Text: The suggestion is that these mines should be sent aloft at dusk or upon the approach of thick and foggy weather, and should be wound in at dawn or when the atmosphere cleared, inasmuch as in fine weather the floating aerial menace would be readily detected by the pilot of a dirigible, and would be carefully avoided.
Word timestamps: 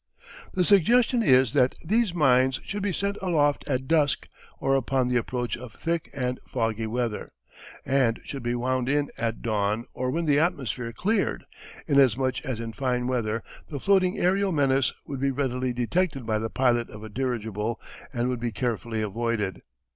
The 0.55 0.63
suggestion 0.63 1.21
is 1.21 1.53
that 1.53 1.75
these 1.85 2.11
mines 2.11 2.59
should 2.65 2.81
be 2.81 2.91
sent 2.91 3.17
aloft 3.21 3.69
at 3.69 3.87
dusk 3.87 4.27
or 4.59 4.75
upon 4.75 5.09
the 5.09 5.15
approach 5.17 5.55
of 5.55 5.73
thick 5.73 6.09
and 6.11 6.39
foggy 6.47 6.87
weather, 6.87 7.33
and 7.85 8.19
should 8.25 8.41
be 8.41 8.55
wound 8.55 8.89
in 8.89 9.09
at 9.19 9.43
dawn 9.43 9.85
or 9.93 10.09
when 10.09 10.25
the 10.25 10.39
atmosphere 10.39 10.91
cleared, 10.91 11.45
inasmuch 11.87 12.43
as 12.43 12.59
in 12.59 12.73
fine 12.73 13.05
weather 13.05 13.43
the 13.69 13.79
floating 13.79 14.17
aerial 14.17 14.51
menace 14.51 14.91
would 15.05 15.19
be 15.19 15.29
readily 15.29 15.71
detected 15.71 16.25
by 16.25 16.39
the 16.39 16.49
pilot 16.49 16.89
of 16.89 17.03
a 17.03 17.07
dirigible, 17.09 17.79
and 18.11 18.27
would 18.27 18.39
be 18.39 18.51
carefully 18.51 19.03
avoided. 19.03 19.61